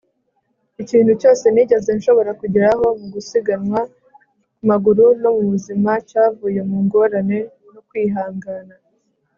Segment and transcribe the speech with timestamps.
[0.81, 3.79] ikintu cyose nigeze nshobora kugeraho mu gusiganwa
[4.55, 7.39] ku maguru no mu buzima cyavuye mu ngorane
[7.73, 8.75] no kwihangana